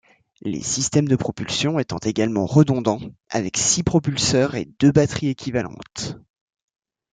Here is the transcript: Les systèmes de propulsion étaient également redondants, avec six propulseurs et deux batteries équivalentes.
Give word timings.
Les 0.41 0.63
systèmes 0.63 1.07
de 1.07 1.15
propulsion 1.15 1.77
étaient 1.77 2.09
également 2.09 2.47
redondants, 2.47 3.01
avec 3.29 3.55
six 3.55 3.83
propulseurs 3.83 4.55
et 4.55 4.65
deux 4.79 4.91
batteries 4.91 5.27
équivalentes. 5.27 6.17